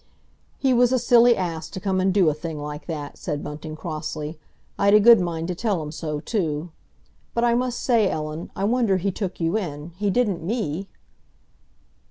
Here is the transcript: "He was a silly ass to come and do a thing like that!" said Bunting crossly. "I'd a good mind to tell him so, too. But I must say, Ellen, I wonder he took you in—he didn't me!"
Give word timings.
"He 0.57 0.73
was 0.73 0.91
a 0.91 0.97
silly 0.97 1.37
ass 1.37 1.69
to 1.69 1.79
come 1.79 2.01
and 2.01 2.11
do 2.11 2.27
a 2.27 2.33
thing 2.33 2.59
like 2.59 2.87
that!" 2.87 3.19
said 3.19 3.43
Bunting 3.43 3.75
crossly. 3.75 4.39
"I'd 4.79 4.95
a 4.95 4.99
good 4.99 5.19
mind 5.19 5.47
to 5.49 5.53
tell 5.53 5.79
him 5.83 5.91
so, 5.91 6.19
too. 6.19 6.71
But 7.35 7.43
I 7.43 7.53
must 7.53 7.79
say, 7.79 8.09
Ellen, 8.09 8.49
I 8.55 8.63
wonder 8.63 8.97
he 8.97 9.11
took 9.11 9.39
you 9.39 9.59
in—he 9.59 10.09
didn't 10.09 10.41
me!" 10.43 10.87